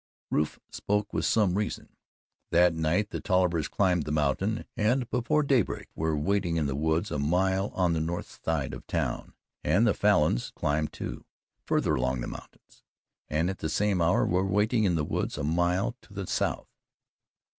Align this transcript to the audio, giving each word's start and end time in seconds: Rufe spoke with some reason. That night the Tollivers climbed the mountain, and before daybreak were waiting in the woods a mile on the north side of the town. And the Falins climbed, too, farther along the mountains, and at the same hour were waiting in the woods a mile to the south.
Rufe 0.31 0.57
spoke 0.71 1.13
with 1.13 1.25
some 1.27 1.55
reason. 1.59 1.89
That 2.49 2.73
night 2.73 3.11
the 3.11 3.21
Tollivers 3.21 3.67
climbed 3.67 4.05
the 4.05 4.11
mountain, 4.11 4.65
and 4.75 5.07
before 5.11 5.43
daybreak 5.43 5.89
were 5.93 6.17
waiting 6.17 6.57
in 6.57 6.65
the 6.65 6.75
woods 6.75 7.11
a 7.11 7.19
mile 7.19 7.67
on 7.75 7.93
the 7.93 7.99
north 7.99 8.43
side 8.43 8.73
of 8.73 8.81
the 8.87 8.91
town. 8.91 9.33
And 9.63 9.85
the 9.85 9.93
Falins 9.93 10.51
climbed, 10.55 10.91
too, 10.91 11.23
farther 11.67 11.93
along 11.93 12.21
the 12.21 12.27
mountains, 12.27 12.81
and 13.29 13.47
at 13.47 13.59
the 13.59 13.69
same 13.69 14.01
hour 14.01 14.25
were 14.25 14.43
waiting 14.43 14.85
in 14.85 14.95
the 14.95 15.05
woods 15.05 15.37
a 15.37 15.43
mile 15.43 15.95
to 16.01 16.13
the 16.15 16.25
south. 16.25 16.71